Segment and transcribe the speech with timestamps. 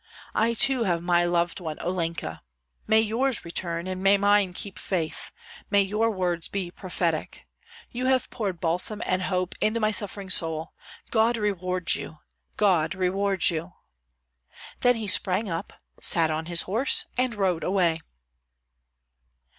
[0.33, 2.41] I too have my loved one, Olenka.
[2.87, 5.31] May yours return, and may mine keep faith.
[5.69, 7.45] May your words be prophetic.
[7.91, 10.73] You have poured balsam and hope into my suffering soul,
[11.11, 12.17] God reward you,
[12.57, 13.73] God reward you!"
[14.79, 17.99] Then he sprang up, sat on his horse, and rode away.